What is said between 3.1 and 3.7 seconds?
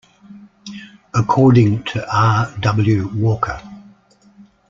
Walker.